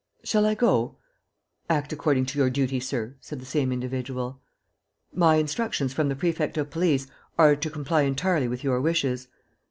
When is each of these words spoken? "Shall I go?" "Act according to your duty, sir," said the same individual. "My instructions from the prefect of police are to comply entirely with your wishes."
"Shall 0.23 0.47
I 0.47 0.55
go?" 0.55 0.97
"Act 1.69 1.93
according 1.93 2.25
to 2.25 2.39
your 2.39 2.49
duty, 2.49 2.79
sir," 2.79 3.17
said 3.21 3.39
the 3.39 3.45
same 3.45 3.71
individual. 3.71 4.41
"My 5.13 5.35
instructions 5.35 5.93
from 5.93 6.09
the 6.09 6.15
prefect 6.15 6.57
of 6.57 6.71
police 6.71 7.05
are 7.37 7.55
to 7.55 7.69
comply 7.69 8.01
entirely 8.01 8.47
with 8.47 8.63
your 8.63 8.81
wishes." 8.81 9.27